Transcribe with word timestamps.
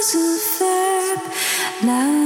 is 0.00 0.14
a 0.14 1.84
verb. 1.84 2.19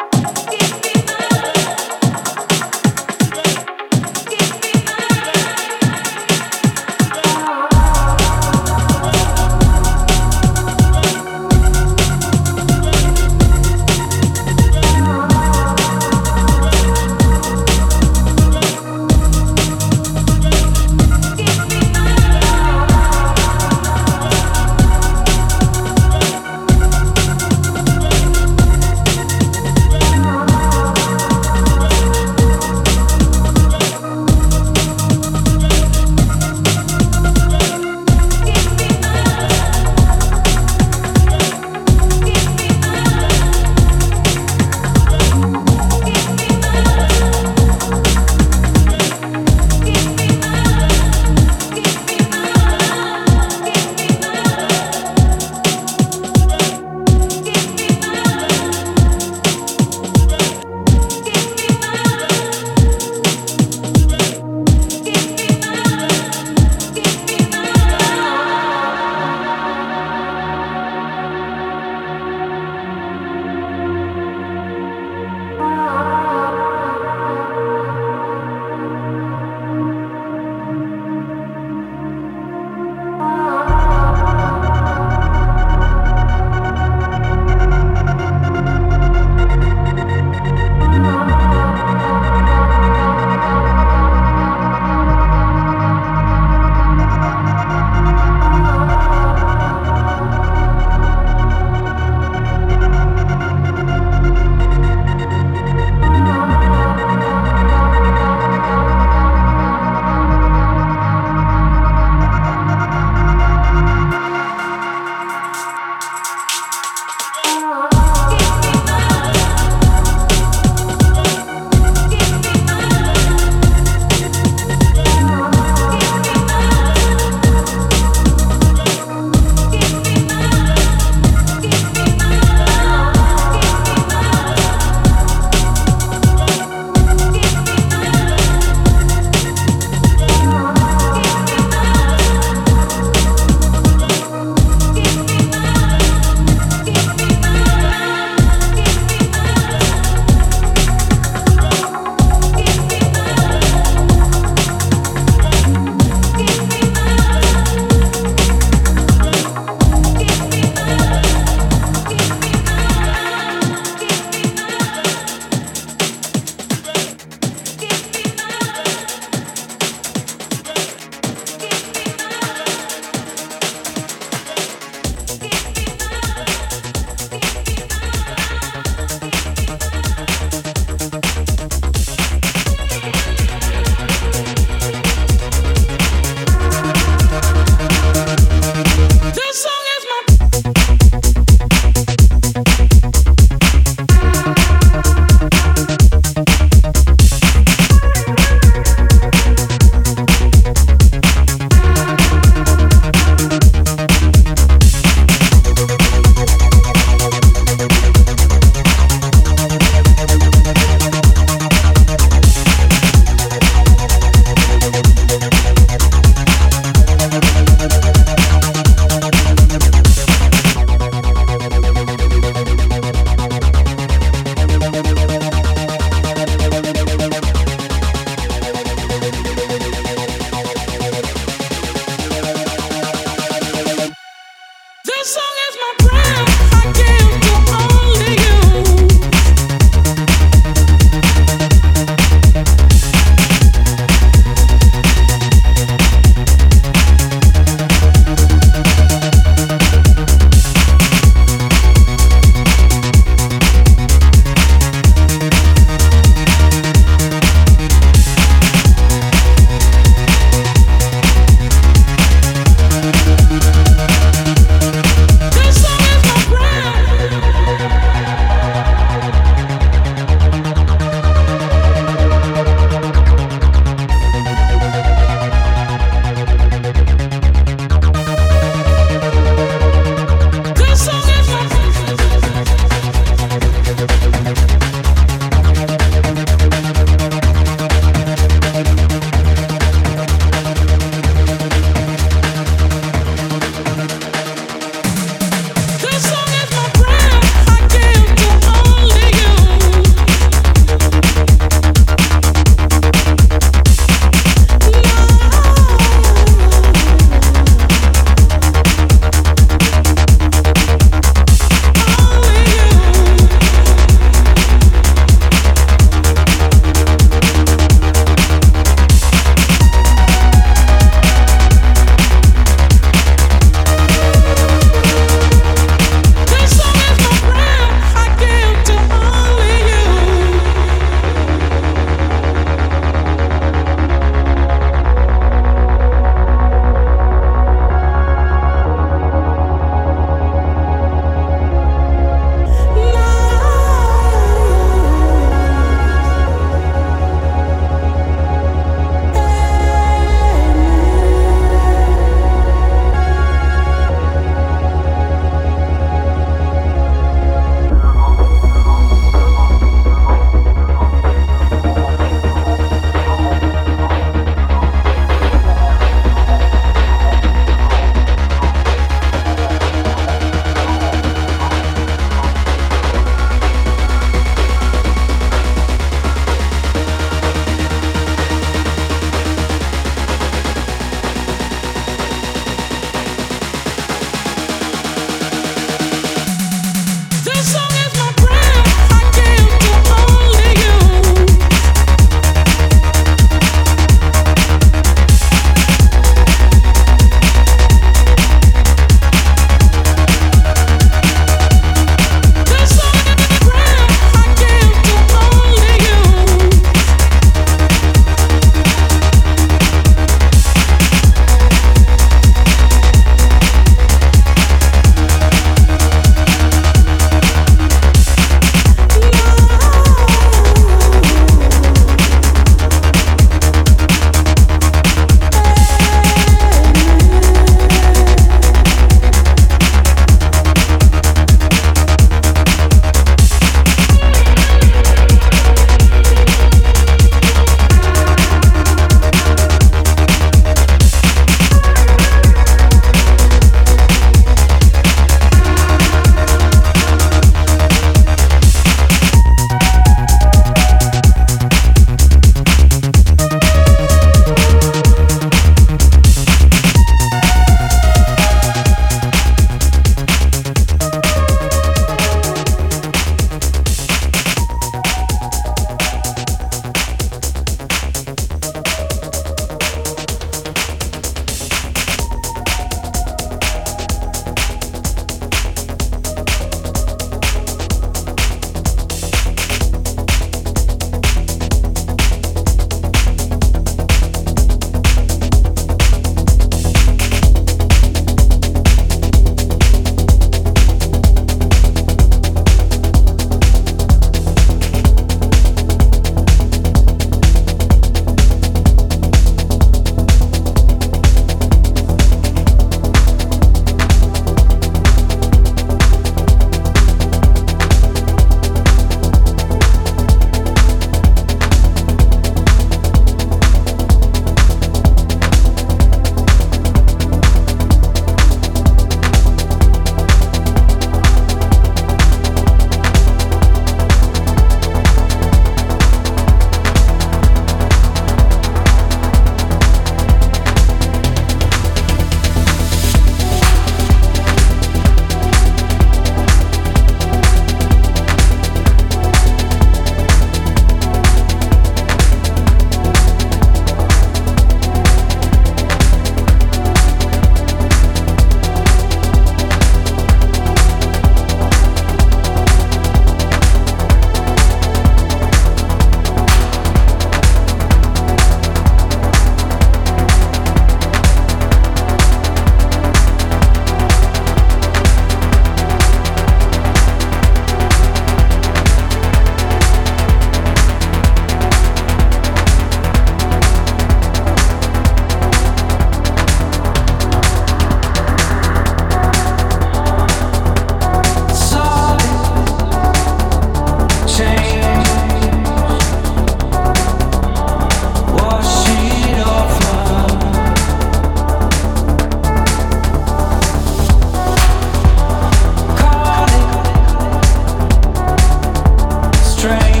train. 599.61 600.00